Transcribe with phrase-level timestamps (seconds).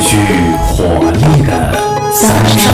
[0.00, 0.16] 具
[0.62, 1.72] 活力的
[2.12, 2.72] 三声。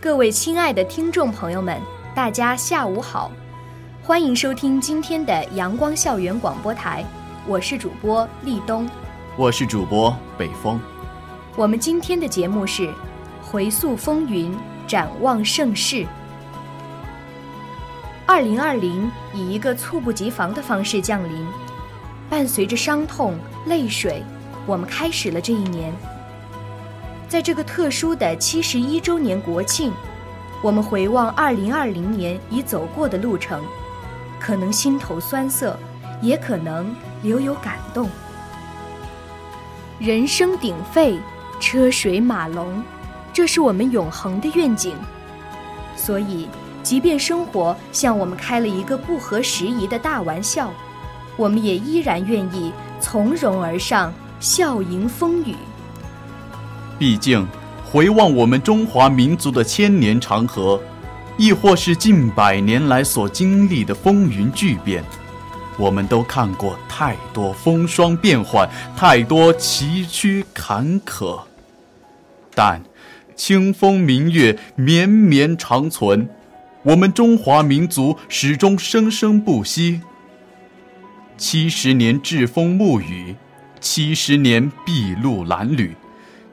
[0.00, 1.80] 各位亲爱的听众朋友们，
[2.14, 3.30] 大家下午好，
[4.02, 7.04] 欢迎收听今天的阳光校园广播台，
[7.46, 8.88] 我是主播立冬，
[9.36, 10.80] 我是主播北风。
[11.56, 12.92] 我们今天的节目是
[13.40, 14.52] 回溯风云，
[14.88, 16.04] 展望盛世。
[18.26, 21.46] 二零二零以一个猝不及防的方式降临，
[22.28, 24.20] 伴随着伤痛、泪水，
[24.66, 25.92] 我们开始了这一年。
[27.28, 29.92] 在这个特殊的七十一周年国庆，
[30.60, 33.62] 我们回望二零二零年已走过的路程，
[34.40, 35.78] 可能心头酸涩，
[36.20, 38.10] 也可能留有感动。
[40.00, 41.16] 人声鼎沸，
[41.64, 42.84] 车水马龙，
[43.32, 44.94] 这是我们永恒的愿景。
[45.96, 46.46] 所以，
[46.82, 50.70] 即便生活向我们开了一个不合时宜的大玩笑，
[51.38, 52.70] 我们也依然愿意
[53.00, 55.56] 从容而上，笑迎风雨。
[56.98, 57.48] 毕竟，
[57.90, 60.78] 回望我们中华民族的千年长河，
[61.38, 65.02] 亦或是近百年来所经历的风云巨变，
[65.78, 71.40] 我们都看过太多风霜变幻，太多崎岖坎坷。
[72.54, 72.82] 但，
[73.34, 76.28] 清风明月绵绵长存，
[76.82, 80.00] 我们中华民族始终生生不息。
[81.36, 83.34] 七十年栉风沐雨，
[83.80, 85.96] 七十年筚路蓝缕。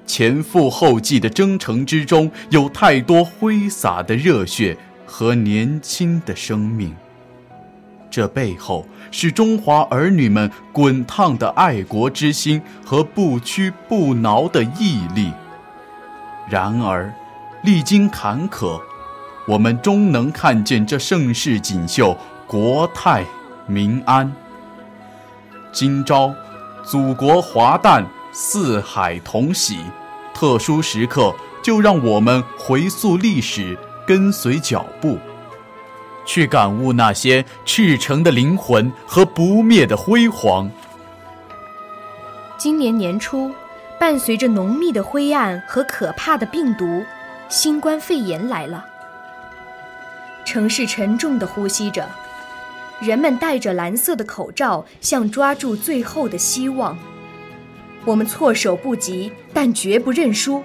[0.07, 4.75] 前赴后继的征程之中，有太多挥洒的热血
[5.05, 6.93] 和年轻的生命。
[8.09, 15.31] 这背后是中华儿女们滚烫的爱国之心和不屈不挠的毅力。
[16.51, 17.09] 然而，
[17.63, 18.77] 历经坎坷，
[19.47, 23.23] 我们终能看见这盛世锦绣，国泰
[23.67, 24.29] 民安。
[25.71, 26.35] 今朝，
[26.83, 29.79] 祖国华诞，四海同喜。
[30.33, 35.17] 特殊时刻，就让我们回溯历史，跟随脚步，
[36.25, 40.69] 去感悟那些赤诚的灵魂和不灭的辉煌。
[42.57, 43.49] 今年年初，
[44.01, 47.05] 伴随着浓密的灰暗和可怕的病毒，
[47.49, 48.83] 新冠肺炎来了。
[50.43, 52.09] 城市沉重地呼吸着，
[52.99, 56.97] 人们戴着蓝色的口罩，像抓住最后的希望。
[58.03, 60.63] 我们措手不及，但绝不认输。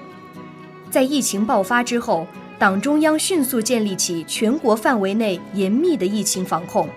[0.91, 2.27] 在疫情爆发之后，
[2.59, 6.89] 党中央迅速建立起全国范围内严密的疫情防控，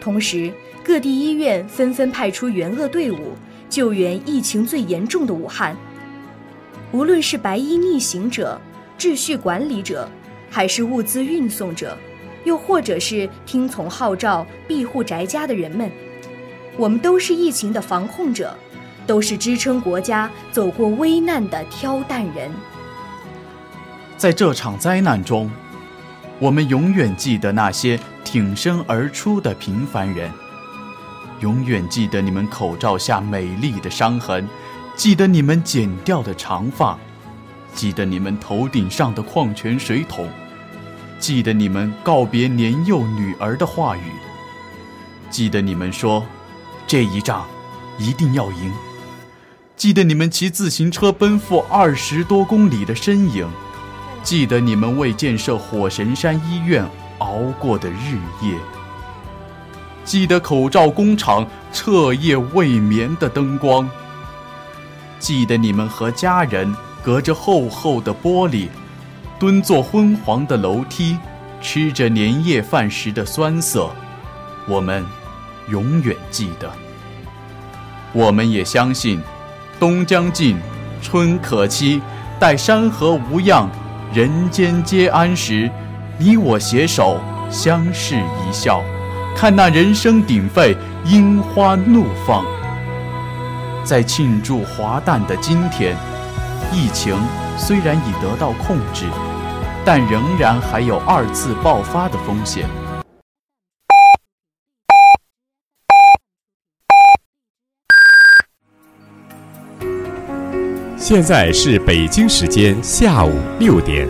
[0.00, 0.52] 同时
[0.84, 3.32] 各地医院纷纷派出援鄂队伍
[3.74, 5.76] 救援疫情最严重的武汉。
[6.92, 8.56] 无论是白衣逆行者、
[8.96, 10.08] 秩序管理者，
[10.48, 11.98] 还是物资运送者，
[12.44, 15.90] 又或者是听从号召庇护宅家的人们，
[16.76, 18.56] 我们都是疫情的防控者。
[19.06, 22.50] 都是支撑国家走过危难的挑担人。
[24.16, 25.50] 在这场灾难中，
[26.38, 30.30] 我们永远记得那些挺身而出的平凡人，
[31.44, 34.48] 永远记得你们口罩下美丽的伤痕，
[34.96, 36.98] 记得你们剪掉的长发，
[37.74, 40.26] 记得你们头顶上的矿泉水桶，
[41.18, 44.10] 记得你们告别年幼女儿的话语，
[45.28, 46.24] 记得你们说
[46.88, 47.44] ：“这一仗
[47.98, 48.72] 一定要赢。”
[49.76, 53.46] 记得你们骑自行车奔赴二十多公里的身影，
[54.22, 56.88] 记得你们为建设火神山医院
[57.18, 58.56] 熬过的日夜，
[60.04, 63.88] 记得口罩工厂彻夜未眠的灯光，
[65.18, 68.68] 记得你们和家人隔着厚厚的玻璃，
[69.38, 71.16] 蹲坐昏黄的楼梯，
[71.60, 73.90] 吃着年夜饭时的酸涩，
[74.68, 75.04] 我们
[75.68, 76.70] 永远记得。
[78.12, 79.20] 我们也相信。
[79.80, 80.56] 冬将尽，
[81.02, 82.00] 春可期。
[82.38, 83.68] 待山河无恙，
[84.12, 85.70] 人间皆安时，
[86.16, 88.82] 你我携手相视一笑，
[89.34, 92.44] 看那人声鼎沸，樱花怒放。
[93.84, 95.96] 在庆祝华诞的今天，
[96.72, 97.14] 疫情
[97.58, 99.06] 虽然已得到控制，
[99.84, 102.66] 但仍然还有二次爆发的风险。
[110.96, 114.08] 现在是北京时间下午六点，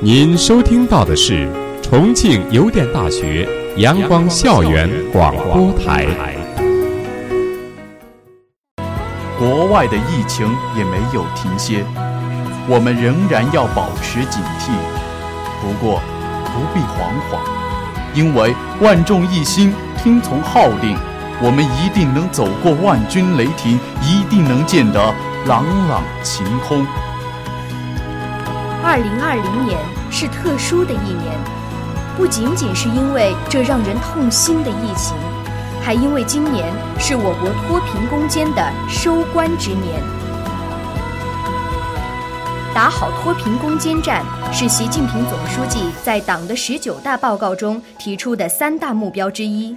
[0.00, 1.48] 您收听到的是
[1.82, 6.06] 重庆邮电大学阳光校园广播台。
[9.38, 10.46] 国外的疫情
[10.76, 11.84] 也没有停歇，
[12.68, 14.70] 我们仍然要保持警惕。
[15.62, 16.00] 不过，
[16.46, 17.38] 不必惶惶，
[18.12, 20.96] 因为万众一心，听从号令，
[21.40, 25.00] 我们一定能走过万军雷霆，一定能见得
[25.46, 26.84] 朗朗晴空。
[28.82, 29.78] 二零二零年
[30.10, 31.32] 是特殊的一年，
[32.20, 35.16] 不仅仅是因为这让人痛心的疫情。
[35.80, 40.02] 还因为今年是我国脱贫攻坚的收官之年，
[42.74, 44.22] 打好脱贫攻坚战
[44.52, 49.74] 是习近平总书记在党的十九大报告中提出的三大目标之一，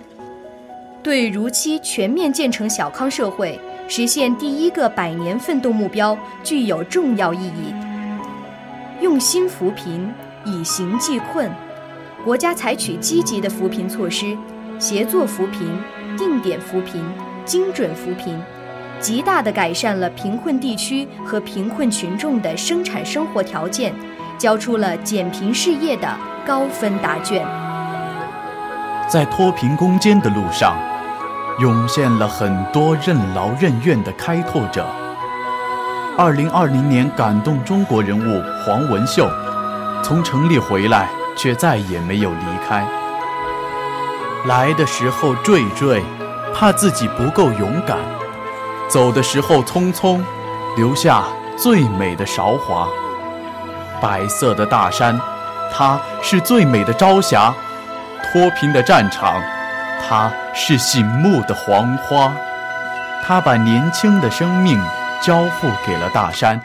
[1.01, 3.57] 对如期全面建成小康社会、
[3.87, 7.73] 实现第一个百年奋斗目标具有重要意义。
[8.99, 10.13] 用心扶贫，
[10.43, 11.49] 以行济困，
[12.23, 14.37] 国家采取积极的扶贫措施。
[14.79, 15.79] 协作扶贫、
[16.17, 17.05] 定点扶贫、
[17.45, 18.37] 精准扶贫，
[18.99, 23.93] 极大地改善了贫困地区和贫困群众的生产生活条件，
[24.37, 26.09] 交出了减贫事业的
[26.45, 27.45] 高分答卷。
[29.07, 30.75] 在脱贫攻坚的路上，
[31.59, 34.85] 涌现了很多任劳任怨的开拓者。
[36.17, 39.29] 二零二零年感动中国人物黄文秀，
[40.03, 42.85] 从城里回来，却再也没有离开。
[44.45, 46.01] 来的时候惴惴，
[46.53, 47.97] 怕自己不够勇敢；
[48.89, 50.21] 走的时候匆匆，
[50.75, 51.23] 留下
[51.57, 52.87] 最美的韶华。
[54.01, 55.19] 白色的大山，
[55.71, 57.53] 它是最美的朝霞；
[58.23, 59.41] 脱贫的战场，
[60.05, 62.31] 它是醒目的黄花。
[63.25, 64.77] 他把年轻的生命
[65.21, 66.59] 交付给了大山，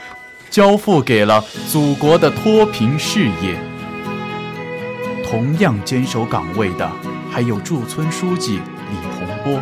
[0.50, 3.56] 交付给了祖国的脱贫事业。
[5.28, 6.90] 同样坚守岗位的。
[7.30, 8.60] 还有驻村书记
[8.90, 9.60] 李洪波，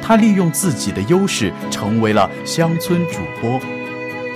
[0.00, 3.60] 他利用自己的优势成为了乡村主播，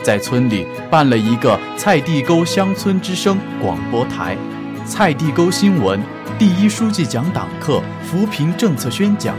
[0.03, 4.37] 在村里办了一个菜地沟乡村之声广播台，
[4.85, 6.01] 菜地沟新闻、
[6.37, 9.37] 第一书记讲党课、扶贫政策宣讲，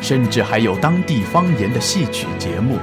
[0.00, 2.78] 甚至还有当地方言的戏曲节目，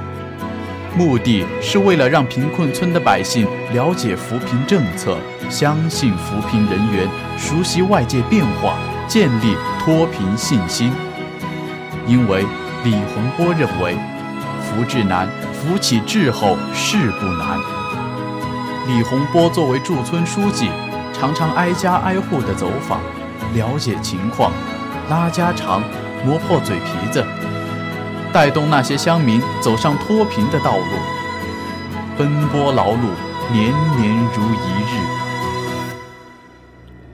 [0.96, 5.18] 目的是为了让贫困村的百姓了解扶贫政策，
[5.50, 8.74] 相信扶贫人员，熟悉外界变化。
[9.08, 10.92] 建立脱贫信心，
[12.08, 12.44] 因为
[12.82, 13.96] 李洪波认为，
[14.60, 17.56] 扶志难，扶起志后事不难。
[18.88, 20.70] 李洪波作为驻村书记，
[21.12, 22.98] 常常挨家挨户的走访，
[23.54, 24.50] 了解情况，
[25.08, 25.80] 拉家常，
[26.24, 27.24] 磨破嘴皮子，
[28.32, 30.84] 带动那些乡民走上脱贫的道路，
[32.18, 33.06] 奔波劳碌，
[33.52, 35.25] 年年如一日。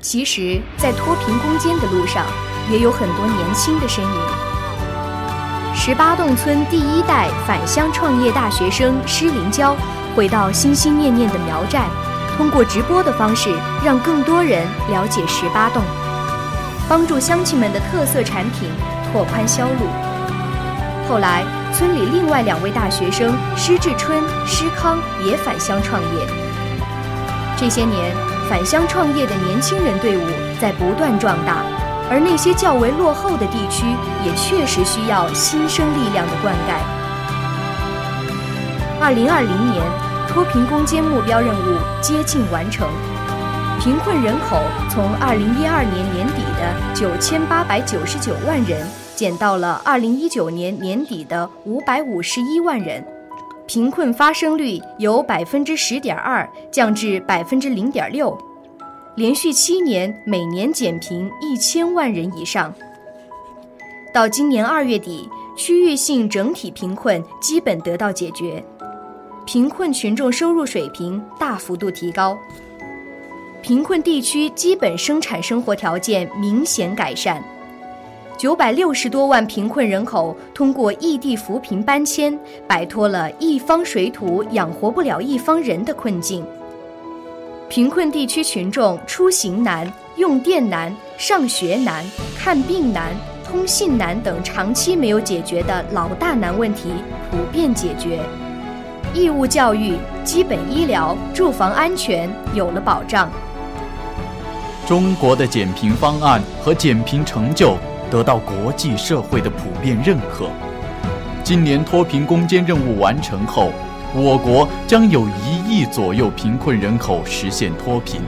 [0.03, 2.27] 其实，在脱贫攻坚的路上，
[2.69, 4.11] 也有很多年轻的身影。
[5.77, 9.77] 十八洞村第一代返乡创业大学生施林娇，
[10.17, 11.85] 回到心心念念的苗寨，
[12.37, 13.55] 通过直播的方式，
[13.85, 15.81] 让更多人了解十八洞，
[16.89, 18.69] 帮助乡亲们的特色产品
[19.13, 19.87] 拓宽销路。
[21.09, 26.27] 后来，村里另外两位大学生施志春、施康也返乡创业。
[27.57, 28.32] 这些年。
[28.53, 30.21] 返乡创业的年轻人队伍
[30.61, 31.65] 在不断壮大，
[32.11, 33.87] 而那些较为落后的地区
[34.23, 36.77] 也确实需要新生力量的灌溉。
[39.01, 39.83] 二零二零年，
[40.29, 42.87] 脱贫攻坚目标任务接近完成，
[43.81, 53.03] 贫困人口从二零一二年年底的九千八百九十九万人减到了二零一九年年底的五百五十一万人。
[53.67, 58.37] 贫困发生率由百分之十点二降至百分之零点六，
[59.15, 62.75] 连续七年每年减贫一千万人以上。
[64.13, 68.63] 到今年二月底，区域性整体贫困基本得到解决，
[69.47, 72.37] 贫困群众收入水平大幅度提高，
[73.63, 77.43] 贫困地区基本生产生活条件明显改善。
[78.39, 82.37] 九百六十多万贫困人口通过异地扶贫搬迁，
[82.67, 86.45] 摆脱了一方水土养活不了一方人的困境。
[87.69, 92.05] 贫困地区群众出行难、用电难、上学难、
[92.37, 93.15] 看病难、
[93.49, 96.91] 通信难等长期没有解决的老大难问题
[97.31, 98.21] 普遍解决，
[99.15, 103.31] 义务教育、基本医疗、住房安全有了保障。
[104.85, 107.77] 中国的减贫方案和减贫成就。
[108.13, 110.51] 得到国际社会的普遍认可。
[111.43, 113.73] 今年脱贫攻坚任务完成后，
[114.15, 118.21] 我国将有一亿左右贫困人口实现脱贫，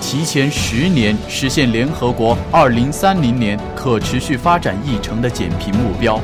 [0.00, 6.20] 提前十年实现联合国二零三零年可持续发展议程的减贫目标。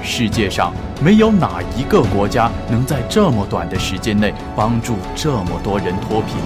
[0.00, 6.36] 世界上没有哪一个国家能在这么短的时间内帮助这么多人脱贫，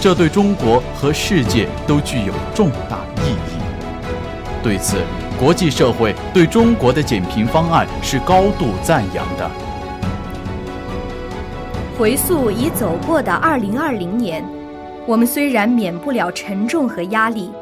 [0.00, 3.63] 这对中国和世界都具有重大意义。
[4.64, 4.96] 对此，
[5.38, 9.48] 国际社会对中国的减贫方案是高度赞扬的。
[11.98, 14.42] 回溯已走过的2020年，
[15.06, 17.52] 我们虽然免不了沉重和压力，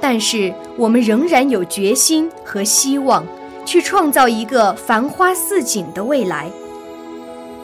[0.00, 3.22] 但是我们仍然有决心和希望。
[3.66, 6.50] 去创造一个繁花似锦的未来。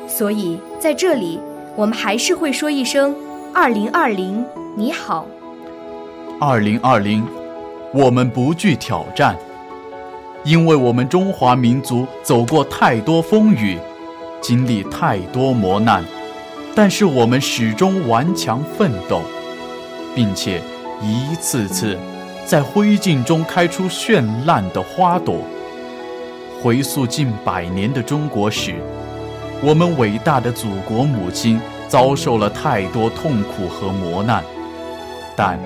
[0.09, 1.39] 所以，在这里，
[1.77, 3.15] 我们还是会说一声
[3.53, 4.43] “二零二零，
[4.75, 5.27] 你好”。
[6.41, 7.23] 二零二零，
[7.93, 9.37] 我们不惧挑战，
[10.45, 13.77] 因为我们中华民族走过太多风雨，
[14.41, 16.05] 经历太多磨难，
[16.73, 19.21] 但是我们始终顽强奋斗，
[20.15, 20.63] 并且
[21.03, 21.99] 一次次
[22.47, 25.39] 在灰烬中开出绚烂的花朵。
[26.63, 28.77] 回溯近百年的中国史，
[29.61, 34.45] 我们伟大的祖国母亲遭受了太多痛苦和磨难，
[35.35, 35.59] 但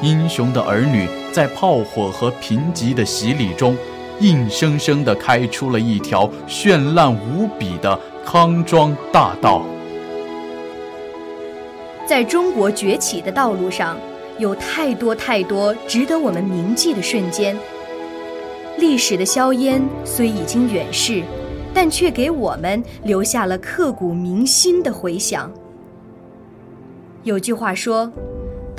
[0.00, 3.76] 英雄的儿女在炮火和贫瘠的洗礼中，
[4.20, 9.64] 硬生生地开出了一条绚烂无比的康庄大道。
[12.06, 13.96] 在中国崛起的道路上，
[14.38, 17.56] 有太多太多值得我们铭记的瞬间。
[18.78, 21.22] 历史的硝烟虽已经远逝，
[21.72, 25.50] 但却给我们留下了刻骨铭心的回响。
[27.22, 28.10] 有句话说：“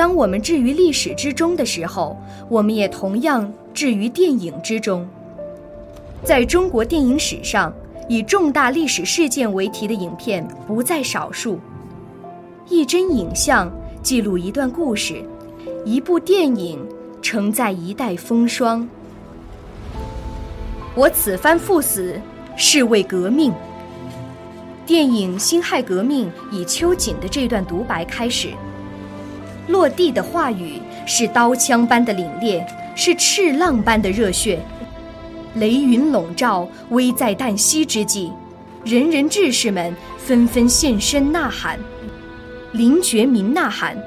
[0.03, 2.17] 当我们置于历史之中的时候，
[2.49, 5.07] 我们也同样置于电影之中。”
[6.25, 7.73] 在中国电影史上，
[8.09, 11.57] 以重大历史事件为题的影片不在少数。
[12.67, 15.23] 一帧影像记录一段故事，
[15.85, 16.85] 一部电影
[17.21, 18.85] 承载一代风霜。
[20.95, 22.19] 我此番赴死，
[22.57, 23.53] 是为革命。
[24.85, 28.49] 电影《辛亥革命》以秋瑾的这段独白开始，
[29.67, 32.65] 落地的话语是刀枪般的凛冽，
[32.95, 34.59] 是赤浪般的热血。
[35.55, 38.31] 雷云笼罩，危在旦夕之际，
[38.83, 41.79] 人人志士们纷纷现身呐喊，
[42.71, 43.97] 林觉民呐喊：“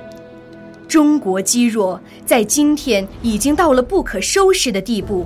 [0.88, 5.25] 中国积弱，在今天已经到了不可收拾的地步。”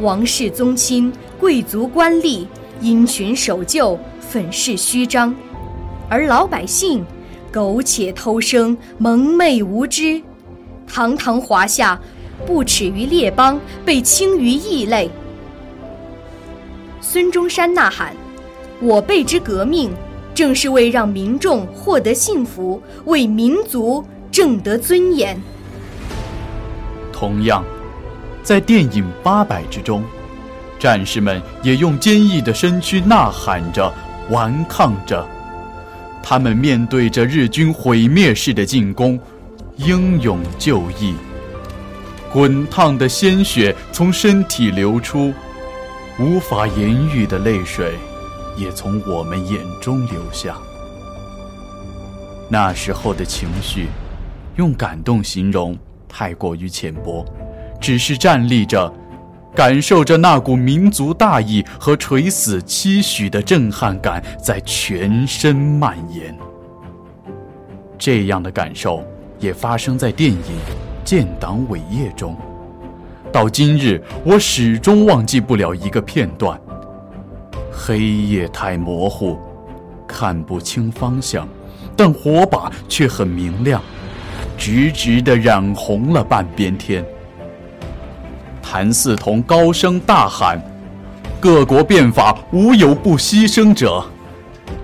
[0.00, 2.46] 王室宗亲、贵族官吏
[2.80, 5.32] 因循守旧、粉饰虚张，
[6.08, 7.04] 而老百姓
[7.52, 10.20] 苟且偷生、蒙昧无知，
[10.86, 12.00] 堂堂华夏
[12.46, 15.10] 不耻于列邦，被轻于异类。
[17.02, 18.16] 孙中山呐喊
[18.80, 19.92] ：“我辈之革命，
[20.34, 25.38] 正是为让民众获得幸福，为民族挣得尊严。”
[27.12, 27.62] 同样。
[28.42, 30.02] 在电影《八百》之中，
[30.76, 33.92] 战士们也用坚毅的身躯呐喊着、
[34.30, 35.24] 顽抗着。
[36.22, 39.18] 他们面对着日军毁灭式的进攻，
[39.76, 41.14] 英勇就义。
[42.32, 45.34] 滚烫的鲜血从身体流出，
[46.18, 47.92] 无法言喻的泪水
[48.56, 50.56] 也从我们眼中流下。
[52.48, 53.88] 那时候的情绪，
[54.56, 55.76] 用感动形容
[56.08, 57.24] 太过于浅薄。
[57.80, 58.92] 只是站立着，
[59.54, 66.36] 感受着那股民族大义和垂死期许的震撼感在全身蔓延。
[67.98, 69.04] 这样的感受
[69.38, 70.38] 也发生在电影
[71.04, 72.36] 《建党伟业》中。
[73.30, 76.58] 到今日，我始终忘记不了一个片段：
[77.70, 79.38] 黑夜太模糊，
[80.06, 81.48] 看不清方向，
[81.96, 83.80] 但火把却很明亮，
[84.58, 87.04] 直直地染红了半边天。
[88.72, 90.58] 谭嗣同高声大喊
[91.38, 94.02] ：“各国变法无有不牺牲者，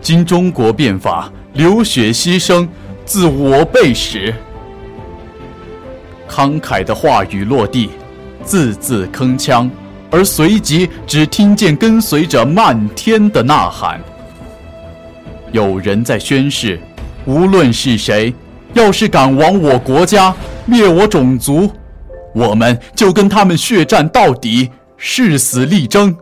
[0.02, 2.68] 今中国变法，流血牺牲
[3.06, 4.34] 自我辈始。”
[6.28, 7.88] 慷慨的话语落地，
[8.44, 9.70] 字字铿锵，
[10.10, 13.98] 而随即只听见跟随着漫天的呐喊。
[15.50, 16.78] 有人在宣誓：
[17.24, 18.34] 无论是谁，
[18.74, 20.34] 要是敢亡我国家、
[20.66, 21.72] 灭我种族。
[22.38, 26.16] 我们就跟他们血战到底，誓死力争。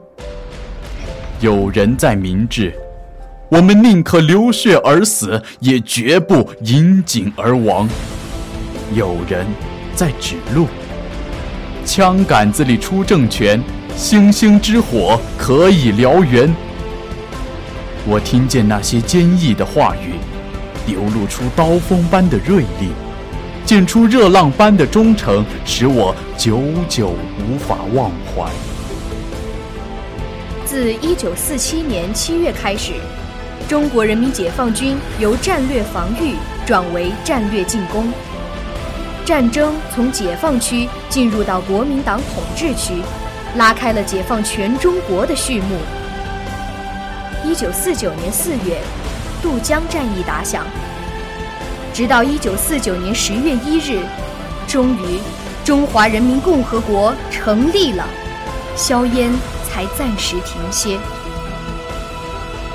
[1.41, 2.75] 有人在明志，
[3.51, 7.87] 我们宁可流血而死，也绝不引颈而亡。
[8.95, 9.47] 有人
[9.95, 10.69] 在指路，
[11.85, 13.63] 枪杆子里出政权，
[13.95, 16.51] 星星之火可以燎原。
[18.07, 20.15] 我听见那些坚毅的话语，
[20.87, 22.89] 流露出刀锋般的锐利。
[23.67, 27.09] 溅出热浪般的忠诚，使我久久
[27.41, 28.49] 无法忘怀。
[30.65, 32.93] 自1947年7月开始，
[33.69, 38.13] 中国人民解放军由战略防御转为战略进攻，
[39.25, 43.03] 战争从解放区进入到国民党统治区，
[43.57, 45.77] 拉开了解放全中国的序幕。
[47.45, 48.79] 1949年4月，
[49.43, 50.65] 渡江战役打响，
[51.97, 54.03] 直到1949年10月1日，
[54.69, 55.19] 终于，
[55.65, 58.07] 中华人民共和国成立了。
[58.77, 59.33] 硝烟
[59.65, 60.99] 才暂时停歇，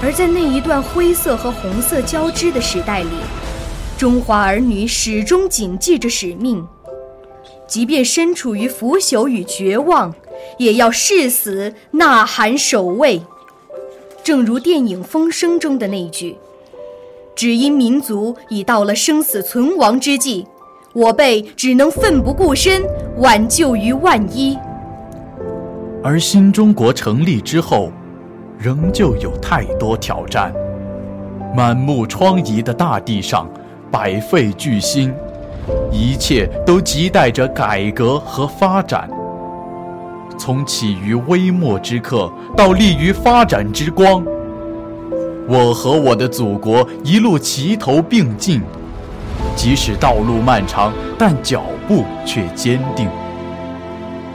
[0.02, 3.10] 而在那一段灰色和红色交织的时代里，
[3.96, 6.68] 中华儿女始终谨记着使命，
[7.68, 10.12] 即便身处于腐朽与绝望，
[10.58, 13.22] 也要誓死呐喊守卫。
[14.24, 16.36] 正如电影《风声》中的那句
[17.36, 20.46] ：“只因民族已到了生死存亡之际，
[20.94, 22.84] 我辈只能奋不顾身，
[23.18, 24.58] 挽救于万一。”
[26.04, 27.92] 而新中国成立之后，
[28.58, 30.54] 仍旧有太多挑战。
[31.56, 33.48] 满目疮痍的大地上，
[33.92, 35.14] 百废俱兴，
[35.92, 39.10] 一切都亟待着改革和发展。
[40.40, 44.26] 从起于微末之刻，到立于发展之光，
[45.54, 48.62] 我和我的祖国一路齐头并进，
[49.54, 53.10] 即使道路漫长，但脚步却坚定。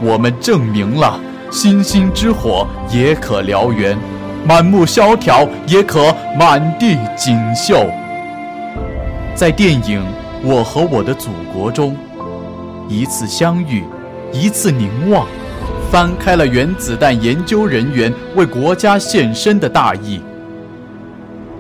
[0.03, 1.19] 我们证明了。
[1.51, 3.97] 星星之火也可燎原，
[4.45, 7.87] 满目萧条也可满地锦绣。
[9.35, 10.03] 在电影
[10.43, 11.97] 《我和我的祖国》中，
[12.91, 13.85] 一次相遇，
[14.33, 15.27] 一次凝望，
[15.91, 20.21] 翻开了原子弹研究人员为国家献身的大义。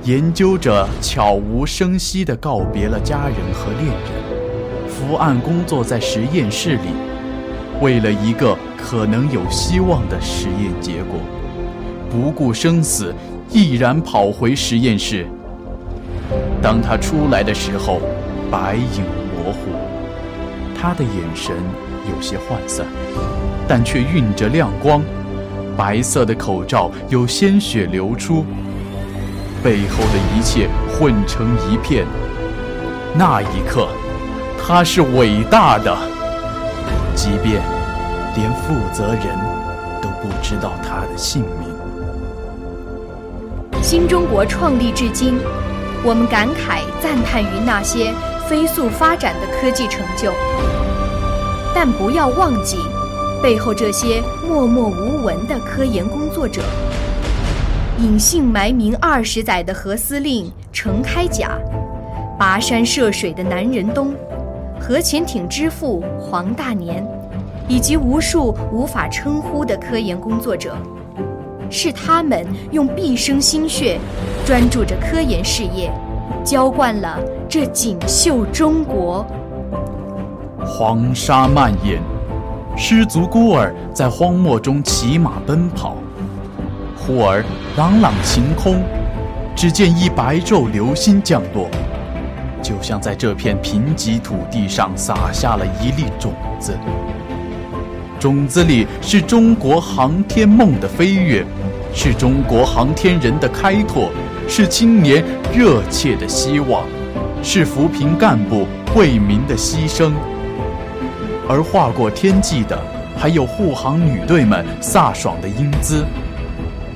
[0.07, 6.91] 研究者悄无声息地告别了家人和恋人，伏案工作在实验室里，
[7.81, 8.57] 为了一个。
[8.89, 11.19] 可能有希望的实验结果，
[12.09, 13.13] 不顾生死，
[13.51, 15.27] 毅然跑回实验室。
[16.63, 18.01] 当他出来的时候，
[18.49, 19.03] 白影
[19.35, 19.73] 模糊，
[20.73, 21.57] 他的眼神
[22.09, 22.87] 有些涣散，
[23.67, 25.03] 但却蕴着亮光。
[25.77, 28.47] 白色的口罩有鲜血流出，
[29.67, 32.07] 背后的一切混成一片。
[33.13, 33.89] 那一刻，
[34.57, 35.93] 他是伟大的，
[37.17, 37.61] 即便。
[38.37, 39.37] 连负责人
[40.01, 41.69] 都不知道他的姓名。
[43.83, 45.37] 新中国创立至今，
[46.05, 48.13] 我们感慨赞叹于那些
[48.47, 50.31] 飞速发展的科技成就，
[51.75, 52.77] 但不要忘记
[53.43, 56.61] 背后这些默默无闻的科研工作者：
[57.99, 61.59] 隐姓埋名二十载的何司令程开甲，
[62.39, 64.15] 跋山涉水的南仁东，
[64.79, 67.07] 核潜艇之父黄大年。
[67.69, 70.77] 以及无数无法称呼的科研工作者，
[71.69, 73.99] 是他们用毕生心血，
[74.47, 75.91] 专注着科研事业，
[76.45, 79.27] 浇灌了这锦绣中国。
[80.65, 82.01] 黄沙蔓延，
[82.77, 85.97] 失足孤儿在荒漠中骑马奔跑，
[87.07, 87.45] 忽而
[87.77, 88.83] 朗朗晴空，
[89.55, 91.71] 只见一白昼流星降落，
[92.61, 96.77] 就像在这片贫瘠土地上撒下了一粒种子。
[98.19, 101.47] 种子里是中国航天梦的飞跃，
[101.95, 104.11] 是中国航天人的开拓，
[104.49, 106.83] 是青年热切的希望，
[107.41, 108.67] 是扶贫干部
[108.97, 110.11] 为民的牺牲。
[111.49, 112.77] 而划过天际的，
[113.17, 116.05] 还有护航女队们飒爽的英姿。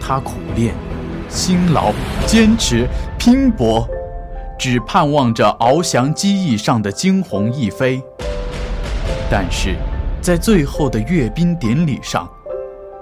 [0.01, 0.75] 他苦练、
[1.29, 1.93] 辛劳、
[2.27, 3.87] 坚持、拼搏，
[4.59, 8.03] 只盼望着翱翔机翼上的惊鸿一飞。
[9.31, 9.77] 但是。
[10.23, 12.29] 在最后的阅兵典礼上，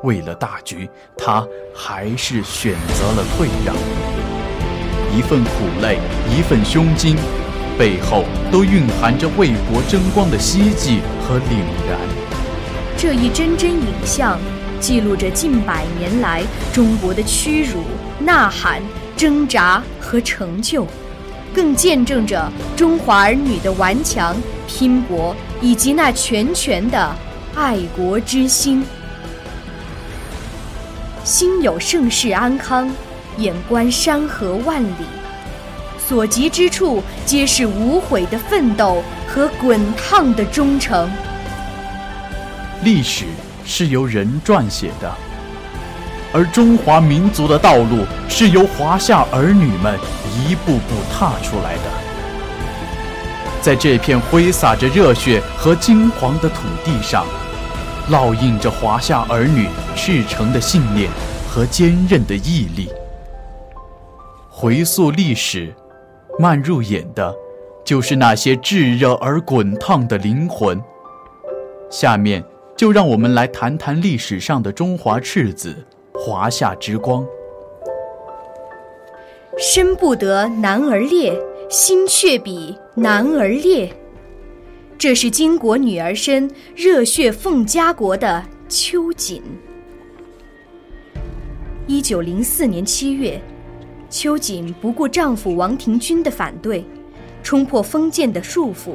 [0.04, 3.74] 为了大局，他还是选择了退让。
[5.12, 5.50] 一份苦
[5.82, 5.98] 累，
[6.30, 7.16] 一份胸襟，
[7.76, 11.58] 背后都蕴含着为国争光的希冀和凛
[11.88, 11.98] 然。
[12.96, 14.38] 这一帧帧影像，
[14.80, 17.82] 记录着近百年来中国的屈辱、
[18.18, 18.82] 呐喊、
[19.16, 20.86] 挣扎和成就，
[21.54, 24.36] 更见证着中华儿女的顽强
[24.66, 25.34] 拼搏。
[25.60, 27.12] 以及那拳拳的
[27.56, 28.84] 爱国之心，
[31.24, 32.88] 心有盛世安康，
[33.38, 35.04] 眼观山河万里，
[35.98, 41.10] 所及之处皆是无悔的奋斗和滚烫的忠诚。
[42.84, 43.24] 历史
[43.68, 45.14] 是由人撰写的，
[46.32, 49.98] 而中华民族的道路是由华夏儿女们
[50.34, 51.82] 一步步踏出来的。
[53.60, 57.26] 在这片挥洒着热血和金黄的土地上，
[58.10, 61.10] 烙印着华夏儿女赤诚的信念
[61.46, 62.88] 和坚韧的毅力。
[64.48, 65.74] 回溯历史，
[66.38, 67.34] 漫入眼的，
[67.84, 70.82] 就是那些炙热而滚烫的灵魂。
[71.90, 72.42] 下面
[72.78, 75.74] 就让我们来谈谈历史上的中华赤子
[76.14, 77.26] 华夏之光。
[79.58, 81.36] 身不得男儿烈，
[81.68, 83.92] 心却比男儿烈。
[84.96, 89.42] 这是巾帼女儿身，热血奉家国的秋瑾。
[91.88, 93.40] 一九零四年七月，
[94.08, 96.84] 秋瑾不顾丈夫王廷钧的反对，
[97.42, 98.92] 冲破封建的束缚，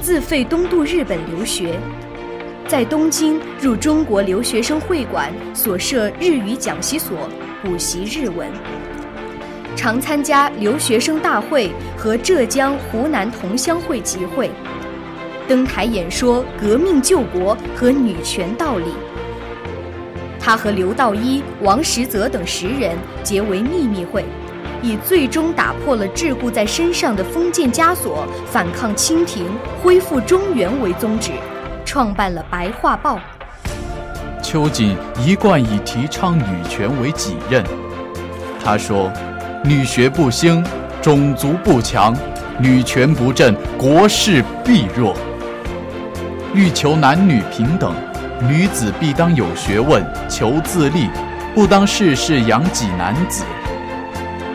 [0.00, 1.78] 自费东渡日本留学。
[2.68, 7.26] 在东京入中国留学生会馆所设日语讲习所
[7.64, 8.46] 补习日文，
[9.74, 14.50] 常参加留学生大会和浙江、湖南同乡会集会，
[15.48, 18.92] 登台演说革命救国和女权道理。
[20.38, 24.26] 他和刘道一、王实泽等十人结为秘密会，
[24.82, 29.46] 以最终打破了桎梏在身上的封建枷锁、反抗清廷、
[29.82, 31.30] 恢复中原为宗旨。
[31.88, 33.16] 创办了《白话报》。
[34.42, 37.64] 秋瑾一贯以提倡女权为己任。
[38.62, 39.10] 他说
[39.64, 40.62] ：“女学不兴，
[41.00, 42.12] 种族不强；
[42.58, 45.16] 女权不振，国势必弱。
[46.52, 47.94] 欲求男女平等，
[48.42, 51.08] 女子必当有学问，求自立，
[51.54, 53.44] 不当事事养己男子。”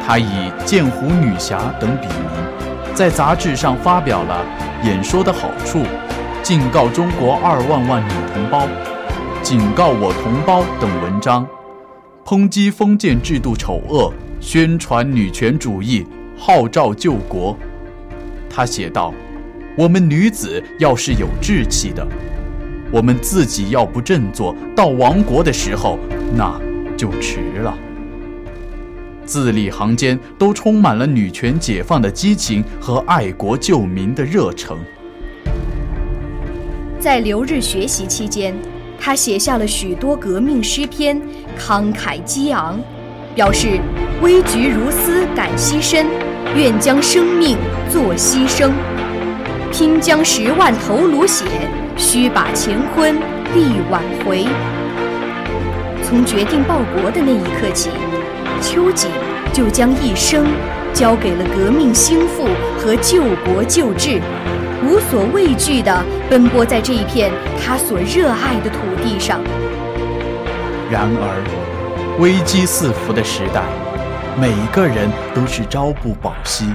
[0.05, 4.45] 他以“剑湖女侠”等笔名，在杂志上发表了
[4.87, 5.79] 《演说的好处》。
[6.43, 8.67] 警告中国二万万女同胞，
[9.41, 11.47] 警告我同胞等文章，
[12.25, 16.05] 抨击封建制度丑恶，宣传女权主义，
[16.37, 17.57] 号召救国。
[18.49, 19.13] 他写道
[19.77, 22.05] ：“我们女子要是有志气的，
[22.91, 25.97] 我们自己要不振作，到亡国的时候，
[26.35, 26.59] 那
[26.97, 27.73] 就迟了。”
[29.23, 34.77] 字里行间都充满了女权解放的激情和爱国救民的热诚。
[37.03, 38.55] 在留日学习期间，
[38.97, 41.21] 他写下了许多革命诗篇，
[41.59, 42.79] 慷慨激昂，
[43.35, 43.77] 表示
[44.21, 46.05] 危局如斯敢牺牲，
[46.55, 47.57] 愿将生命
[47.91, 48.71] 作牺牲，
[49.69, 51.43] 拼将十万头颅血，
[51.97, 53.13] 须把乾坤
[53.53, 54.45] 力挽回。
[56.05, 57.89] 从决定报国的那一刻起，
[58.61, 59.09] 秋瑾
[59.51, 60.45] 就将一生
[60.93, 64.21] 交给了革命兴复和救国救治。
[64.83, 67.31] 无所畏惧地奔波在这一片
[67.63, 69.39] 他所热爱的土地上。
[70.91, 73.63] 然而，危机四伏的时代，
[74.37, 76.73] 每个人都是朝不保夕。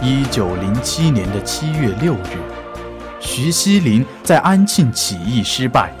[0.00, 2.38] 一九零七年的七月六日，
[3.18, 5.92] 徐锡麟在安庆起义失败，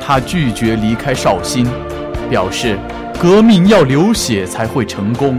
[0.00, 1.66] 他拒绝离开绍兴，
[2.30, 2.78] 表示
[3.20, 5.38] 革命要流血才会成功。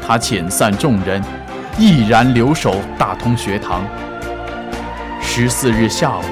[0.00, 1.39] 他遣散众人。
[1.80, 3.82] 毅然留守大通学堂。
[5.18, 6.22] 十四日下午，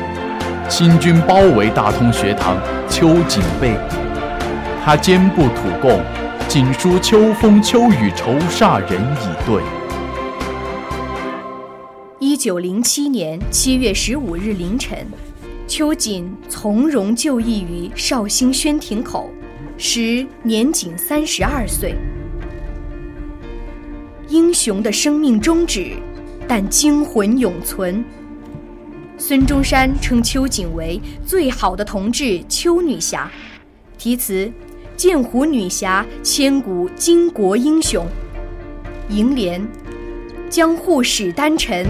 [0.69, 3.97] 清军包围大通学堂，秋瑾被捕。
[4.85, 6.03] 他肩部吐供，
[6.49, 9.63] 仅书“秋风秋雨愁煞人以对”。
[12.21, 14.99] 一九零七年七月十五日凌晨，
[15.67, 19.31] 秋瑾从容就义于绍兴宣亭口，
[19.79, 21.95] 时年仅三十二岁。
[24.39, 25.95] 英雄的生命终止，
[26.47, 28.05] 但精魂永存。
[29.17, 33.29] 孙中山称秋瑾为最好的同志“秋女侠”，
[33.99, 34.49] 题词
[34.97, 38.07] “剑湖女侠，千古巾帼英雄”。
[39.11, 39.61] 楹联
[40.49, 41.85] ：“江户史丹臣，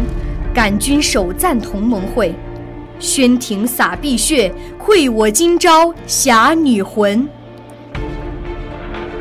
[0.55, 2.35] 感君首赞同盟会。
[2.99, 7.29] 宣亭洒碧血，愧我今朝侠女魂。”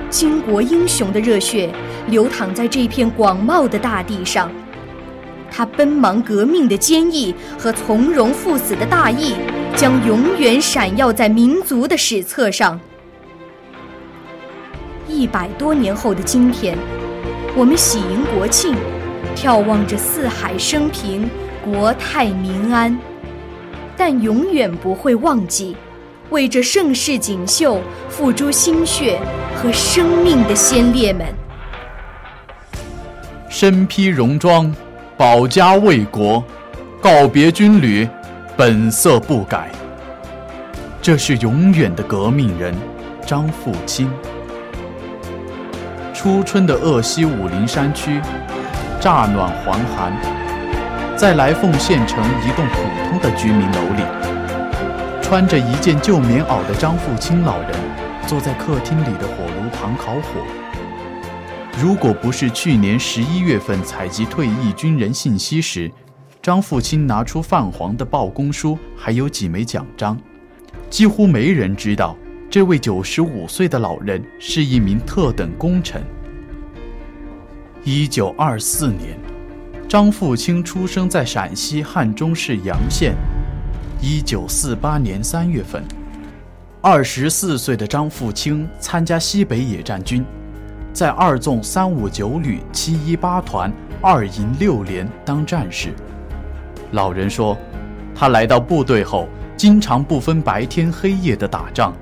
[0.10, 1.70] 巾帼英雄的热血。
[2.10, 4.50] 流淌在这片广袤的大地上，
[5.52, 9.34] 他奔忙革命的坚毅和从容赴死的大义，
[9.76, 12.80] 将永远闪耀在民族的史册上。
[15.06, 16.78] 一百多年后的今天，
[17.58, 18.74] 我们喜迎国庆，
[19.36, 21.30] 眺望着四海升平、
[21.62, 22.98] 国泰民安，
[23.98, 25.76] 但永远不会忘记，
[26.30, 29.20] 为这盛世锦绣付出心血
[29.58, 31.26] 和生命的先烈们。
[33.50, 34.72] 身披戎装，
[35.18, 36.44] 保家卫国，
[37.02, 38.08] 告别军旅，
[38.56, 39.70] 本色不改。
[41.02, 42.76] 这是永远的革命人，
[43.26, 44.12] 张富清。
[46.14, 48.22] 初春的鄂西武陵山区，
[49.00, 50.14] 乍暖还寒，
[51.16, 54.04] 在来凤县城一栋普通的居民楼里，
[55.22, 57.72] 穿着一件旧棉袄的张富清老人，
[58.28, 60.46] 坐在客厅里的火炉旁烤火。
[61.78, 65.92] 如果不是去年十一月份采集退役军人信息时，
[66.42, 70.18] 张富清拿出泛黄的报功书，还有几枚奖章，
[70.90, 72.16] 几乎没人知道
[72.50, 76.02] 这位九十五岁的老人是一名特等功臣。
[77.84, 79.20] 一九二四年，
[79.88, 83.14] 张富清出生在陕西汉中市洋县。
[84.02, 85.84] 一九四八年三月份，
[86.90, 90.24] 二十四岁的张富清参加西北野战军，
[90.94, 93.70] 在二纵三五九旅七一八团
[94.02, 95.90] 二营六连当战士。
[96.92, 97.58] 老人说，
[98.16, 101.94] 他来到部队后，经常不分白天黑夜的打仗，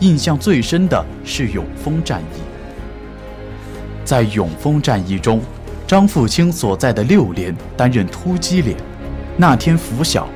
[0.00, 2.40] 印象最深的是永丰战役。
[4.06, 5.38] 在永丰战役中，
[5.86, 8.74] 张富清所在的六连担任突击连，
[9.36, 10.26] 那天拂晓。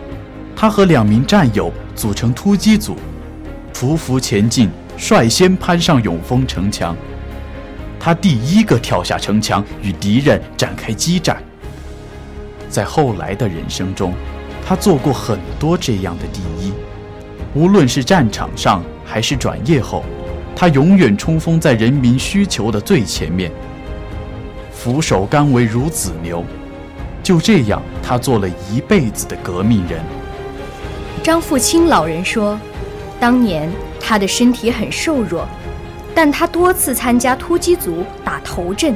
[0.55, 2.97] 他和两名战友组成突击组，
[3.73, 6.97] 匍匐前进，率先攀上永丰城墙。
[8.01, 11.43] 他第一个跳下城墙，与敌人展开激战。
[12.69, 14.13] 在后来的人生中，
[14.67, 16.73] 他做过很多这样的第一，
[17.55, 20.05] 无论是战场上还是转业后，
[20.55, 23.51] 他永远冲锋在人民需求的最前面，
[24.73, 26.45] 俯首甘为孺子牛。
[27.23, 30.01] 就这样，他做了一辈子的革命人。
[31.23, 32.59] 张富清老人说
[33.21, 35.47] ：“当年他的身体很瘦弱，
[36.15, 38.95] 但他多次参加突击组打头阵，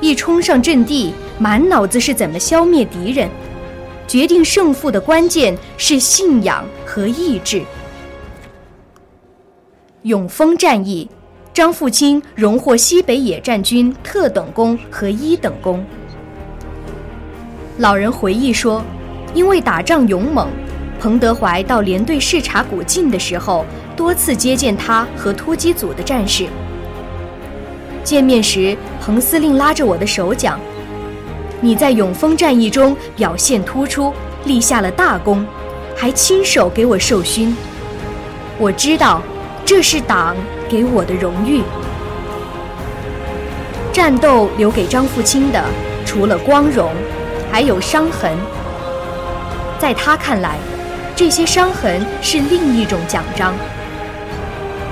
[0.00, 3.28] 一冲上阵地，满脑子是怎么消灭敌人。
[4.08, 7.62] 决定胜负的关键是信仰和意志。”
[10.02, 11.08] 永丰战役，
[11.52, 15.84] 张富清荣获西北野战军特等功和一等功。
[17.78, 18.82] 老人回忆说
[19.34, 20.48] ：“因为打仗勇猛。”
[21.00, 23.64] 彭德怀到连队视察古晋的时候，
[23.96, 26.46] 多次接见他和突击组的战士。
[28.04, 30.60] 见面时，彭司令拉着我的手讲
[31.58, 34.12] ：“你在永丰战役中表现突出，
[34.44, 35.42] 立下了大功，
[35.96, 37.56] 还亲手给我授勋。
[38.58, 39.22] 我知道，
[39.64, 40.36] 这是党
[40.68, 41.62] 给我的荣誉。”
[43.90, 45.64] 战斗留给张富清的，
[46.04, 46.92] 除了光荣，
[47.50, 48.36] 还有伤痕。
[49.78, 50.56] 在他看来，
[51.20, 53.54] 这些伤痕是另一种奖章。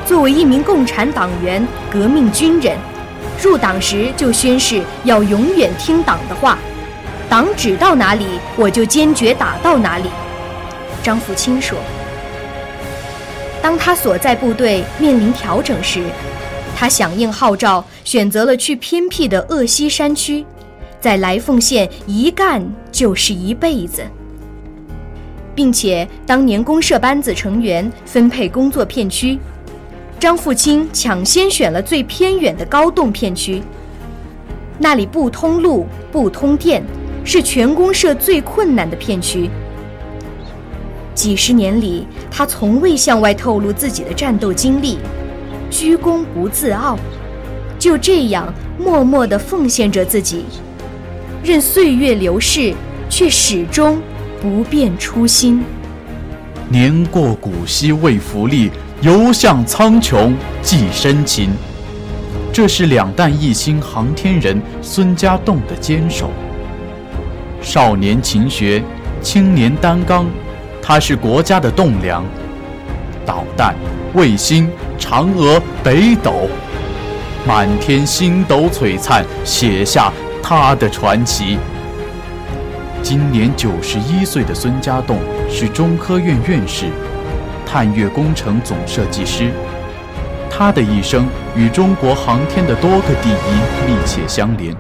[0.05, 2.77] 作为一名共产党员、革命军人，
[3.43, 6.59] 入党时就宣誓要永远听党的话，
[7.31, 10.11] 党指到哪里，我就坚决打到哪里。
[11.03, 11.79] 张富清说
[13.63, 16.03] ：“当他所在部队面临调整时，
[16.77, 20.45] 他响应号召，选择了去偏僻的鄂西山区，
[21.01, 22.63] 在来凤县一干
[22.93, 24.03] 就是一辈子。”
[25.59, 29.37] 并且当年公社班子成员分配工作片区，
[30.17, 33.61] 张富清抢先选了最偏远的高洞片区。
[34.79, 36.81] 那里不通路、不通电，
[37.25, 39.51] 是全公社最困难的片区。
[41.13, 44.99] 几十年里，他从未向外透露自己的战斗经历，
[45.69, 46.97] 居功不自傲，
[47.81, 50.45] 就这样默默地奉献着自己，
[51.43, 52.73] 任岁月流逝，
[53.11, 54.01] 却始终。
[54.41, 55.65] 不变初心，
[56.69, 58.71] 年过古稀未复利，
[59.01, 61.51] 犹向苍穹寄深情。
[62.53, 66.31] 这是两弹一星航天人孙家栋的坚守。
[67.61, 68.81] 少年勤学，
[69.21, 70.27] 青年担纲，
[70.81, 72.25] 他是国家的栋梁。
[73.27, 73.75] 导弹、
[74.15, 74.71] 卫星、
[75.01, 76.49] 嫦娥、北斗，
[77.45, 81.59] 满天星斗璀璨，写下他的传奇。
[83.03, 86.87] 今年九十一岁的孙家栋是中科院院士、
[87.65, 89.51] 探月工程总设计师。
[90.51, 94.77] 他的一生与中国航天的多个第一密切相连。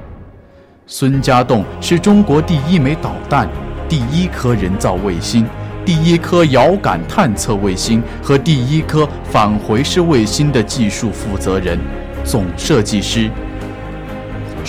[0.87, 3.49] 孙家栋是中国第一枚导弹、
[3.89, 5.47] 第一颗人造卫星、
[5.85, 11.79] 第一颗遥感探测卫星和第一颗返回式卫星的技术负责人、
[12.25, 13.31] 总设计师。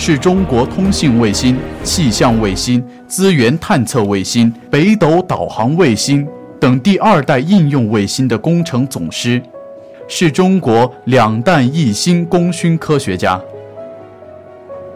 [0.02, 6.26] 是中国通信卫星、气象卫星、资源探测卫星、北斗导航卫星
[6.58, 9.42] 等第二代应用卫星的工程总师，
[10.08, 13.38] 是中国两弹一星功勋科学家。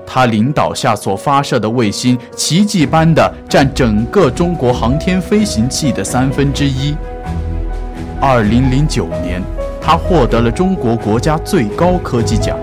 [0.06, 6.96] 他领导下所发射的卫星，奇迹般的占整个中国航天飞行器的三分之一。
[8.18, 9.42] 二零零九年，
[9.82, 12.58] 他获得了中国国家最高科技奖。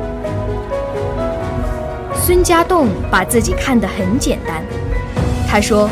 [2.24, 4.64] 孙家栋把自己看得很简单，
[5.50, 5.90] 他说：“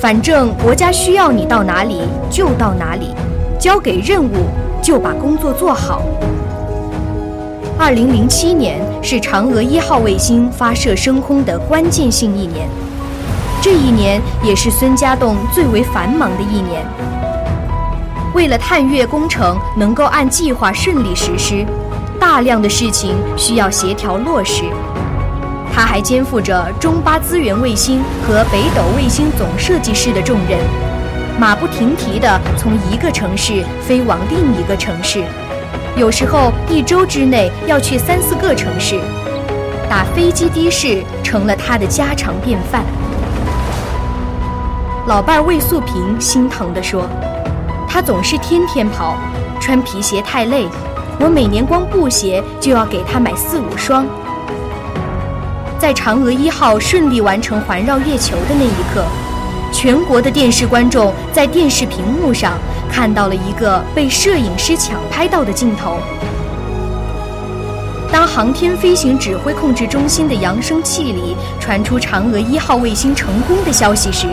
[0.00, 3.14] 反正国家需要你到哪里就到哪里，
[3.58, 4.48] 交给任务
[4.82, 6.00] 就把工作做好。”
[7.78, 12.66] 二零零七年是嫦娥一号卫星发射升空的关键性一年，
[13.60, 16.82] 这一年也是孙家栋最为繁忙的一年。
[18.34, 21.66] 为了探月工程能够按计划顺利实施，
[22.18, 24.64] 大量的事情需要协调落实。
[25.76, 30.58] 他还肩负着中巴资源卫星和北斗卫星总设计师的重任，
[31.38, 35.22] 马不停蹄地从一个城市飞往另一个城市。
[35.94, 38.98] 有时候一周之内要去三四个城市，
[39.86, 42.82] 打飞机的士成了他的家常便饭。
[45.06, 47.06] 老伴魏素萍心疼地说
[47.86, 49.14] ：“他总是天天跑，
[49.60, 50.66] 穿皮鞋太累，
[51.20, 54.06] 我每年光布鞋就要给他买四五双。”
[55.78, 59.04] 在嫦娥一号顺利完成环绕月球的那一刻，
[59.72, 62.54] 全国的电视观众在电视屏幕上。
[62.88, 65.98] 看到了一个被摄影师抢拍到的镜头。
[68.10, 74.28] 当航天飞行指挥控制中心的扬声器里传出嫦娥一号卫星成功的消息时，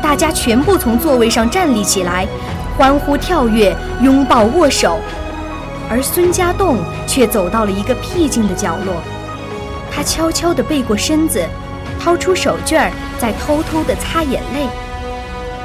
[0.00, 2.24] 大家全部从座位上站立起来，
[2.76, 5.00] 欢呼跳跃、拥抱握手。
[5.90, 8.94] 而孙家栋却走到了一个僻静的角落，
[9.98, 11.44] 他悄悄地背过身子，
[11.98, 14.68] 掏出手绢，在偷偷地擦眼泪。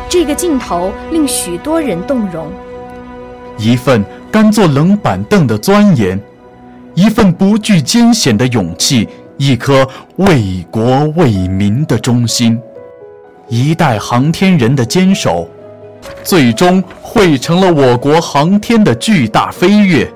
[0.10, 2.52] 这个镜头令许多人动容。
[3.60, 6.19] 一份甘做冷板凳的钻研，
[6.96, 12.60] 一份不惧艰险的勇气，一颗为国为民的忠心，
[13.50, 15.48] 一代航天人的坚守，
[16.24, 20.12] 最终汇成了我国航天的巨大飞跃。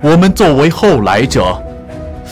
[0.00, 1.56] 我们作为后来者，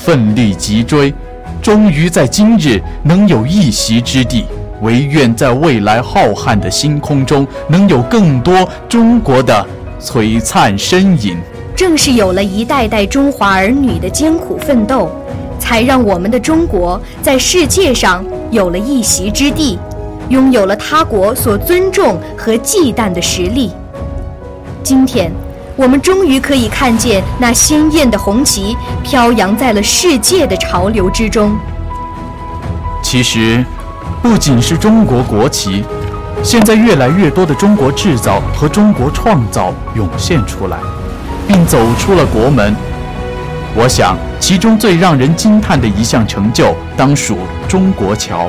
[0.04, 1.14] 奋力急追，
[1.62, 4.44] 终于在今日能有一席之地。
[4.80, 9.64] 唯愿在未来浩瀚的星空中，能有更多中国的
[10.00, 11.36] 璀璨身影。
[11.76, 15.08] 正是有了一代代中华儿女的艰苦奋斗，
[15.60, 19.78] 才让我们的中国在世界上有了一席之地，
[20.30, 23.70] 拥有了他国所尊重和忌惮的实力。
[24.82, 25.30] 今天，
[25.76, 31.56] 我们终于可以看见那鲜艳的红旗飘扬在了世界的潮流之中。
[33.02, 33.64] 其实。
[34.20, 35.82] 不仅是中国国旗，
[36.44, 40.78] 现在越来越多的中国制造和中国创造涌现出来，
[41.48, 42.72] 并走出了国门。
[43.74, 48.48] 我想，其中最让人惊叹的一项成就，当属中国桥。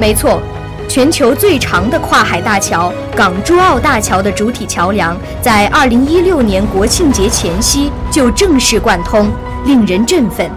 [0.00, 0.42] 没错，
[0.88, 9.30] 全球最长的跨海大桥——港珠澳大桥的主体桥梁，在2016年国庆节前夕就正式贯通，
[9.66, 10.50] 令人振奋。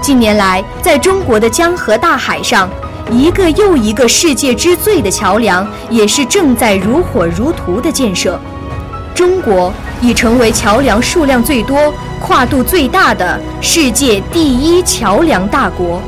[0.00, 2.70] 近年来，在中国的江河大海上，
[3.10, 8.38] 一个又一个世界之最的桥梁也是正在如火如荼的建设。
[9.12, 16.00] 中国已成为桥梁数量最多、跨度最大的世界第一桥梁大国。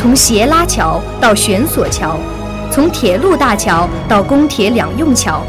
[0.00, 2.18] 从斜拉桥到悬索桥，
[2.70, 5.42] 从铁路大桥到公铁两用桥，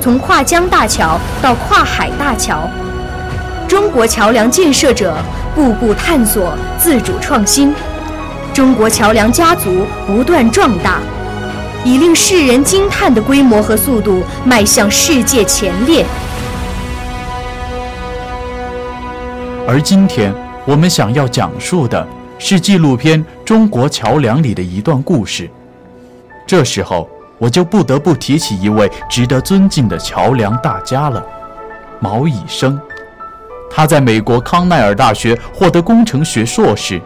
[0.00, 2.68] 从跨江大桥到跨海大桥，
[3.68, 5.14] 中国桥梁建设者。
[5.54, 7.72] 步步探索，自主创新，
[8.52, 10.98] 中国桥梁家族不断壮大，
[11.84, 16.04] 以令世人惊叹的规模和速度迈向世界前列。
[19.68, 20.34] 而今天，
[20.66, 22.04] 我们想要讲述的
[22.36, 25.48] 是纪录片《中国桥梁》里的一段故事。
[26.46, 31.24] 这时候，我就不得不提起一位值得尊敬的桥梁大家了——
[32.00, 32.80] 毛以升。
[33.70, 37.00] 他在美国康奈尔大学获得工程学硕士，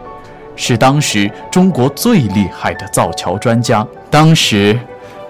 [0.55, 3.85] 是当时中国最厉害的造桥专家。
[4.09, 4.79] 当时，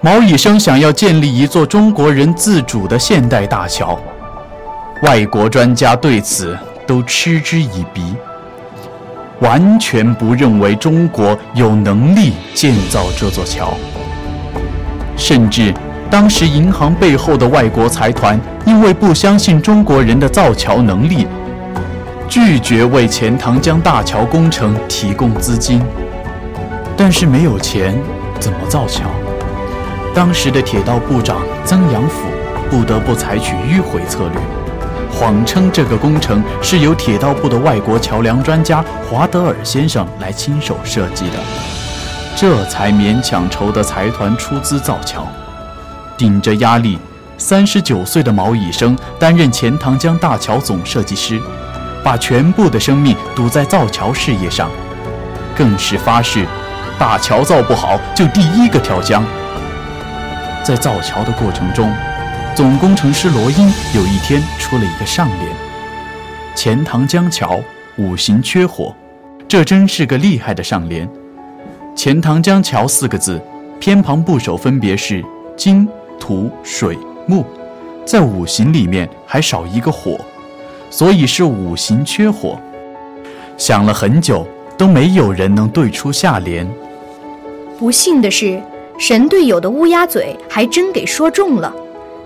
[0.00, 3.98] 毛以升想要建立一座中国人自主的现代大桥，
[5.02, 6.56] 外国专家对此
[6.86, 8.14] 都嗤之以鼻，
[9.40, 13.74] 完全不认为中国有能力建造这座桥，
[15.16, 15.74] 甚至。
[16.10, 18.36] 当时，银行背后的外国财团
[18.66, 21.24] 因为不相信中国人的造桥能力，
[22.28, 25.80] 拒绝为钱塘江大桥工程提供资金。
[26.96, 27.96] 但是没有钱，
[28.40, 29.04] 怎么造桥？
[30.12, 32.26] 当时的铁道部长曾阳甫
[32.68, 34.40] 不得不采取迂回策略，
[35.12, 41.38] 谎称这个工程是由铁道部的外国桥梁专家华德尔先生来亲手设计的，
[42.36, 45.26] 这才勉强筹得财团出资造桥。
[46.16, 46.98] 顶着压力，
[47.36, 51.40] 三十九岁的毛以升担任钱塘江大桥总设计师，
[52.02, 54.70] 把全部的生命赌在造桥事业上，
[55.56, 56.46] 更是发誓，
[56.98, 59.24] 大桥造不好就第一个跳江。
[60.62, 61.90] 在造桥的过程中，
[62.56, 65.50] 总工程师罗英有一天出了一个上联
[66.54, 67.60] ：“钱塘江桥
[67.96, 68.94] 五行缺火。”
[69.48, 71.08] 这真是个厉害的上联。
[71.96, 73.40] 钱塘江桥四个字，
[73.78, 75.24] 偏旁部首分别是
[75.56, 75.88] 金、
[76.18, 77.44] 土、水、木，
[78.04, 80.18] 在五行里面还少一个火，
[80.90, 82.60] 所以是五行缺火。
[83.56, 84.46] 想了很久，
[84.76, 86.68] 都没有人能对出下联。
[87.78, 88.60] 不幸的是，
[88.98, 91.74] 神队友的乌鸦嘴还真给说中了，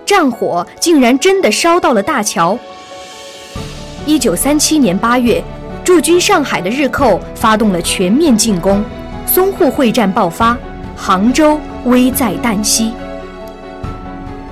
[0.05, 2.57] 战火竟然真的烧到了大桥。
[4.05, 5.43] 一九三七年八月，
[5.83, 8.83] 驻军上海的日寇发动了全面进攻。
[9.27, 10.55] 淞沪会战爆发，
[10.95, 12.93] 杭州危在旦夕。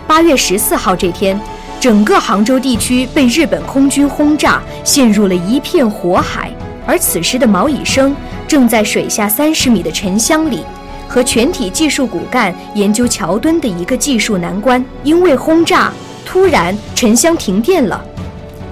[0.08, 1.40] 八月十四号这天，
[1.80, 6.52] 整个杭州地区被日本空军轰炸，陷入了一片火海。
[6.86, 8.14] 而此时的毛以升
[8.48, 10.66] 正在水下三十米的沉箱里，
[11.14, 14.84] 和全体技术骨干研究桥墩的一个技术难关。
[15.04, 15.94] 因为轰炸，
[16.26, 18.04] 突然沉箱停电了，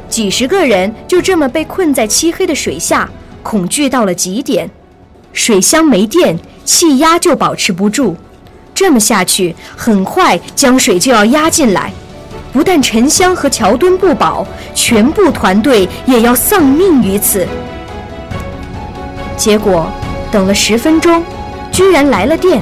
[0.10, 3.08] 几十个人就这么被困在漆黑的水下，
[3.44, 4.68] 恐惧到了极点。
[5.34, 6.36] 水箱没电，
[6.66, 8.16] 气压就保持不住，
[8.74, 11.94] 这么下去，很快江水就要压进来。
[12.52, 17.48] 不但沉箱和桥墩不保，全部团队也要丧命于此。
[19.38, 19.88] 结果，
[20.32, 21.24] 等了十分钟，
[21.72, 22.62] 居然来了电，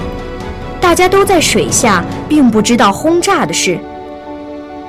[0.79, 3.77] 大家都在水下，并不知道轰炸的事。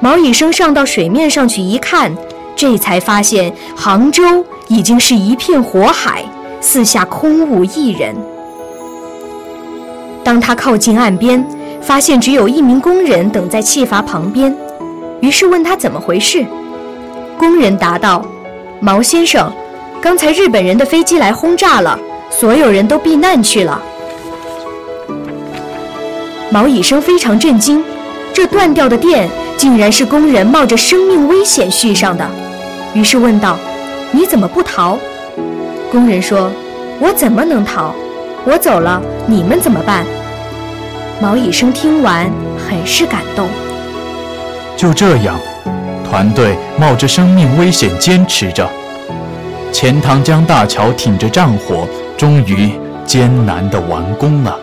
[0.00, 2.14] 毛以升上到水面上去一看，
[2.54, 6.24] 这才发现杭州已经是一片火海。
[6.62, 8.14] 四下空无一人。
[10.22, 11.42] 当他靠近岸边，
[11.80, 14.54] 发现只有一名工人等在气阀旁边，
[15.20, 16.44] 于是问他怎么回事。
[17.38, 18.22] 工人答道
[18.78, 19.50] ：“毛先生，
[20.02, 21.98] 刚才日本人的飞机来轰炸了，
[22.28, 23.80] 所有人都避难去了。”
[26.50, 27.82] 毛以升非常震惊，
[28.32, 32.28] 这断掉的电竟然是工人冒着生命危险续上的，
[32.92, 33.56] 于是问道
[34.10, 34.98] ：“你怎么不逃？”
[35.92, 36.50] 工人说
[36.98, 37.94] ：“我怎么能逃？
[38.44, 40.04] 我走了，你们怎么办？”
[41.22, 42.28] 毛以升听完，
[42.68, 43.46] 很是感动。
[44.76, 45.38] 就这样，
[46.08, 48.68] 团队冒着生命危险坚持着。
[49.70, 51.86] 钱塘江大桥挺着战火，
[52.16, 52.72] 终于
[53.04, 54.58] 艰难地完工了。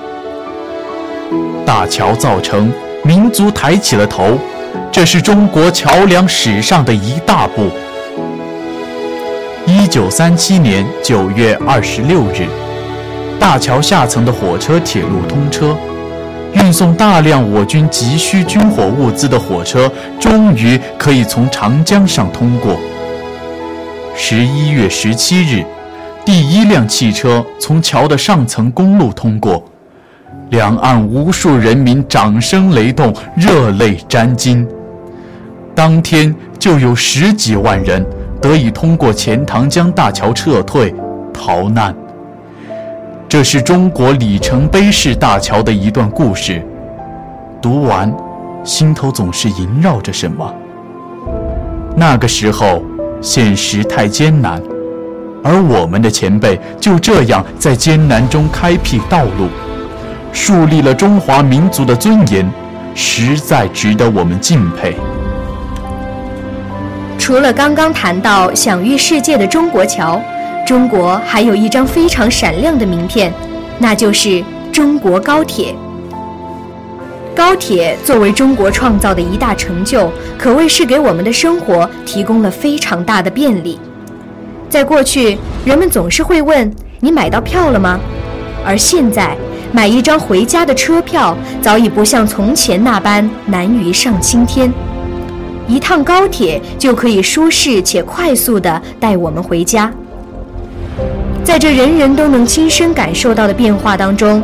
[1.78, 2.73] 大桥造成，
[3.03, 4.36] 民族抬起了头，
[4.91, 7.69] 这是中国桥梁史上的一大步。
[9.67, 12.47] 一九三七年九月二十六日，
[13.39, 15.78] 大桥下层的火车铁路通车，
[16.53, 19.88] 运送大量我军急需军火物资的火车
[20.19, 22.75] 终于可以从长江上通过。
[24.15, 25.63] 十一月十七日，
[26.25, 29.63] 第一辆汽车从桥的上层公路通过，
[30.49, 34.67] 两岸无数人民掌声雷动，热泪沾襟。
[35.75, 38.05] 当天就有十几万人。
[38.39, 40.93] 得以通过钱塘江大桥撤退
[41.33, 41.91] 逃难，
[43.27, 46.63] 这是中国里程碑式大桥的一段故事。
[47.59, 48.15] 读完，
[48.63, 50.53] 心头总是萦绕着什么。
[51.95, 52.83] 那个时候，
[53.21, 54.61] 现实太艰难，
[55.43, 59.47] 而我们的前辈就这样在艰难中开辟道路，
[60.39, 62.47] 树立了中华民族的尊严，
[62.93, 64.95] 实在值得我们敬佩。
[67.17, 70.21] 除了刚刚谈到享誉世界的中国桥，
[70.65, 73.33] 中国还有一张非常闪亮的名片，
[73.79, 75.75] 那就是中国高铁。
[77.35, 83.79] 高铁作为中国创造的一大成就，可谓是给我们的生活提供了非常大的便利。
[84.69, 86.71] 在过去，人们总是会问
[87.01, 87.99] ：“你买到票了吗？”
[88.63, 89.35] 而现在，
[89.72, 94.72] 买一张回家的车票早已不像从前那般难于上青天。
[95.68, 99.91] 一趟高铁就可以舒适且快速地带我们回家。
[101.43, 104.41] 在这人人都能亲身感受到的变化当中，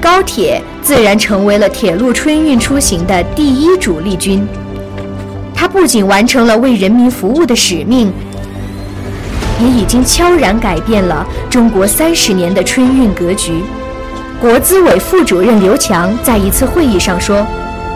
[0.00, 4.46] 高铁自然成为了铁路春运出行的第一主力军。
[5.54, 8.10] 它不仅完成了为人民服务的使命，
[9.60, 13.62] 也已经悄然改变了中国三十年的春运格局。
[14.40, 17.46] 国资委副主任刘强在一次会议上说。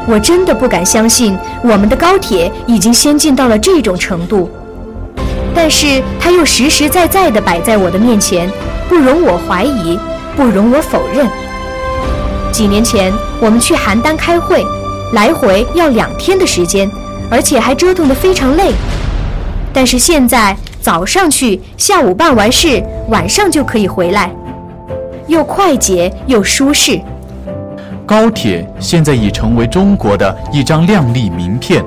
[0.07, 4.51] 我真的不敢相信，我们的高铁已经先进到了这种程度。
[5.55, 8.47] 但是它又实实在在地摆在我的面前，
[8.87, 9.99] 不容我怀疑，
[10.37, 11.27] 不容我否认。
[12.53, 14.63] 几年前我们去邯郸开会，
[15.15, 16.87] 来回要两天的时间，
[17.31, 18.73] 而且还折腾得非常累。
[19.73, 24.31] 但是现在早上去，下午办完事，晚上就可以回来，
[25.27, 27.01] 又快捷又舒适。
[28.07, 31.83] 高铁现在已成为中国的一张亮丽名片，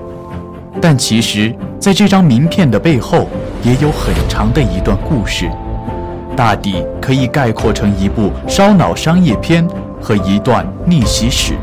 [0.82, 3.28] 但其实，在这张名片的背后，
[3.64, 5.48] 也有很长的一段故事，
[6.36, 9.68] 大抵可以概括成一部烧脑商业片
[10.02, 11.54] 和一段逆袭史。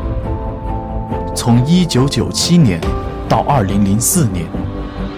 [1.35, 2.79] 从1997年
[3.27, 4.45] 到2004年，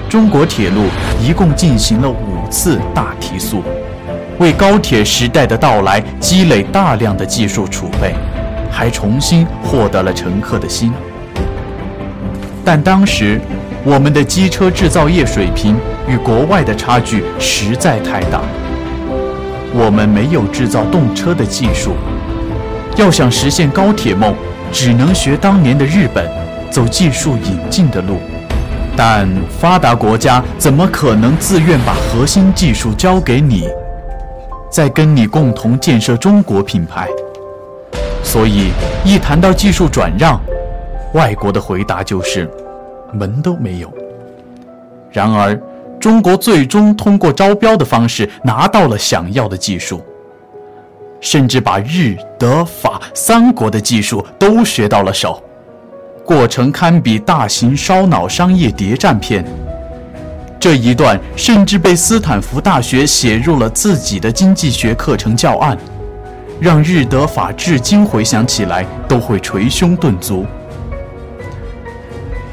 [0.09, 0.85] 中国铁路
[1.21, 3.61] 一共进行了五次大提速，
[4.39, 8.13] 为高铁时代的到来积累大量的技术储备，
[8.71, 10.93] 还重新获得了乘客的心。
[12.63, 13.39] 但当时，
[13.83, 15.75] 我们的机车制造业水平
[16.07, 18.41] 与国外的差距实在太大，
[19.73, 21.95] 我们没有制造动车的技术，
[22.95, 24.35] 要想实现高铁梦。
[24.69, 26.29] 只能学当年的日本，
[26.69, 28.19] 走技术引进的路，
[28.97, 29.25] 但
[29.57, 33.63] 发达国家怎么可能自愿把核心技术交给你，
[34.70, 37.09] 在跟你共同建设中国品牌？
[38.24, 38.72] 所以
[39.05, 40.39] 一谈到技术转让，
[41.13, 42.49] 外国的回答就是
[43.13, 43.91] 门都没有。
[45.11, 45.59] 然而，
[45.99, 50.01] 中国最终通过招标的方式拿到了想要的技术。
[51.20, 55.41] 甚至把日、德、法三国的技术都学到了手，
[56.24, 59.43] 过程堪比大型烧脑商业谍战片。
[60.59, 65.77] 这一段甚至被斯坦福大学写入了自己的经济学课程教案，
[66.59, 70.45] 让日、德、法至今回想起来都会捶胸顿足。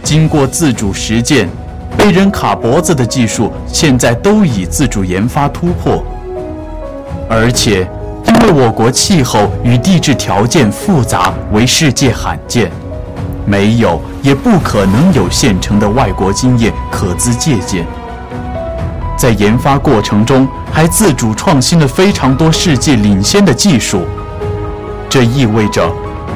[0.03, 1.49] 经过自主实践，
[1.97, 6.05] 被人卡脖子的技术现在都已自主研发突破，
[7.29, 7.89] 而且。
[8.27, 12.71] 因为我国气候与地质条件复杂，为世界罕见，
[13.45, 17.87] 没有也不可能有现成的外国经验可资借鉴。
[19.17, 24.05] 在研发过程中，还自主创新了非常多世界领先的技术。
[25.09, 25.91] 这意味着，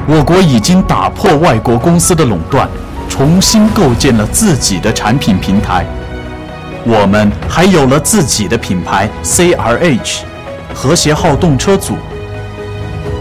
[0.06, 2.68] 我国已经打破外国公司的垄断，
[3.08, 5.84] 重新构建了自己的产品平台。
[6.84, 10.20] 我们还有了自己的品牌 CRH。
[10.74, 11.96] 和谐号动车组。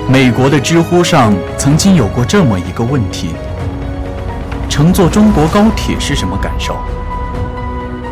[0.08, 3.32] 美国的知乎上曾经有过这么一个问题：
[4.70, 6.76] 乘坐中国高铁是什么感受？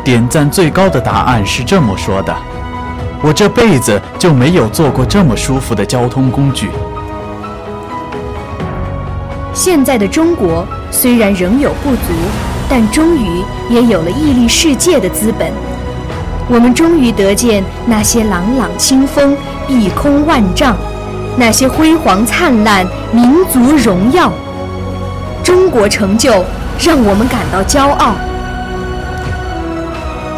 [0.04, 2.34] 点赞最高的答案是这么说的
[3.22, 6.70] ：“我这辈子就没有坐过这么舒服的交通工具。”
[9.52, 12.12] 现在的中国虽然仍有不足，
[12.68, 15.50] 但终于也有了屹立世界的资本。
[16.48, 19.36] 我们终于得见那些朗朗清风、
[19.66, 20.76] 碧空万丈，
[21.36, 24.32] 那些辉煌灿烂、民族荣耀。
[25.56, 26.44] 中国成就
[26.78, 28.14] 让我们感到骄傲。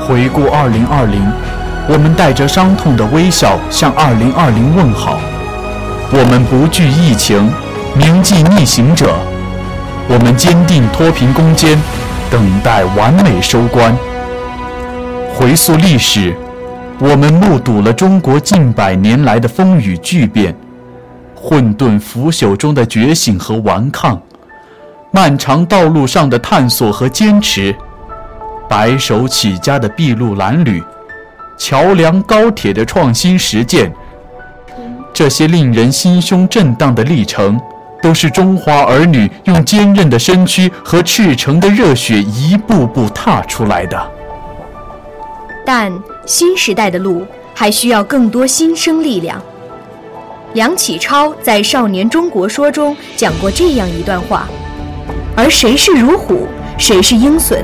[0.06, 1.20] 回顾二零二零，
[1.88, 5.18] 我们带着伤痛的微笑向二零二零问好。
[6.12, 7.50] 我们不惧疫情，
[7.96, 9.12] 铭记逆行者。
[10.08, 11.76] 我们坚定脱贫攻坚，
[12.30, 13.92] 等待完美收官。
[15.34, 16.32] 回溯历史，
[17.00, 20.54] 我们目睹了中国近百年来的风雨巨变，
[21.34, 24.22] 混沌腐朽中的觉醒和顽抗，
[25.10, 27.74] 漫长道路上的探索和坚持，
[28.68, 30.82] 白手起家的筚路蓝缕，
[31.56, 33.90] 桥梁高铁的创新实践，
[35.12, 37.58] 这些令人心胸震荡的历程，
[38.02, 44.10] 都是中华儿女用坚韧的身躯和赤诚的热血一步步踏出来的。
[45.64, 45.92] 但
[46.26, 49.40] 新时代的路还需要更多新生力量。
[50.54, 54.48] 梁启超在《少年中国说》中讲过这样一段话
[55.38, 57.58] ：“而谁是如虎，谁是鹰隼？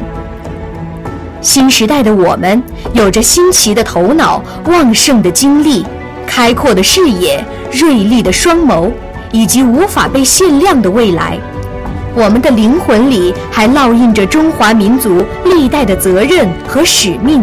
[1.41, 2.63] 新时代的我们
[2.93, 5.85] 有着新奇的头脑、旺盛的精力、
[6.25, 8.93] 开阔的视野、锐利的双眸，
[9.33, 11.37] 以及无法被限量的未来。
[12.15, 17.43] 我们的灵魂里还烙印着中华民族历代的责任和使命。”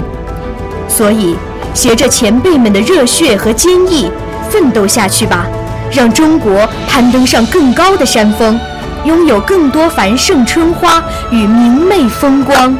[0.87, 1.35] 所以，
[1.73, 4.09] 携着前辈们的热血和坚毅，
[4.49, 5.45] 奋斗下去吧，
[5.91, 8.57] 让中国攀登上更高的山峰，
[9.03, 12.77] 拥有更多繁盛春花与明媚风光。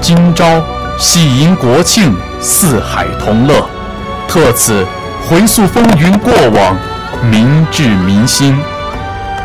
[0.00, 0.62] 今朝
[0.98, 3.68] 喜迎国庆，四海同乐，
[4.26, 4.86] 特此
[5.28, 6.74] 回溯风云过往，
[7.30, 8.58] 民志民心，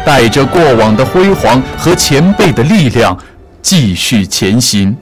[0.05, 3.17] 带着过往的辉煌和前辈的力量，
[3.61, 4.95] 继续前行。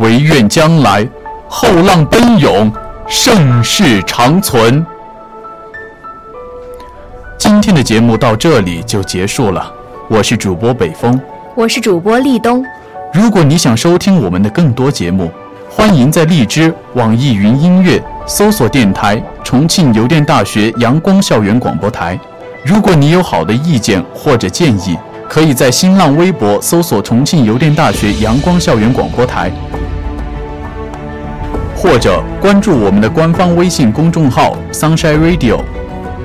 [0.00, 1.08] 唯愿将来
[1.48, 2.70] 后浪奔涌，
[3.08, 4.84] 盛世长存。
[7.58, 9.68] 今天的节目到这里就结束了，
[10.08, 11.20] 我是主播北风，
[11.56, 12.64] 我是主播立冬。
[13.12, 15.28] 如果你想收听我们的更多节目，
[15.68, 22.16] 欢迎在荔枝、网易云音乐搜索电台“重庆邮电大学阳光校园广播台”。
[22.64, 24.96] 如果你有好的意见或者建议，
[25.28, 29.50] 可以在新浪微博搜索“重庆邮电大学阳光校园广播台”，
[31.74, 35.58] 或者关注我们的官方微信公众号 “Sunshine Radio”，